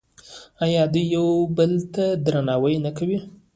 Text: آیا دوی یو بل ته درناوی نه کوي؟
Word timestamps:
آیا 0.65 0.83
دوی 0.93 1.03
یو 1.15 1.27
بل 1.57 1.71
ته 1.95 2.03
درناوی 2.25 2.75
نه 2.85 2.91
کوي؟ 2.97 3.17